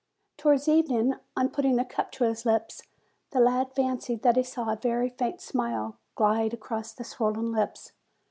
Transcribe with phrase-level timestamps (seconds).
[0.35, 2.81] Towards evening, on putting the cup to his lips,
[3.29, 7.91] the lad fancied that he saw a very faint smile glide across the swollen lips.